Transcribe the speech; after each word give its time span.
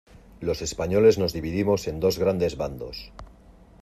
los 0.39 0.63
españoles 0.63 1.19
nos 1.19 1.31
dividimos 1.31 1.87
en 1.87 1.99
dos 1.99 2.17
grandes 2.17 2.57
bandos: 2.57 3.11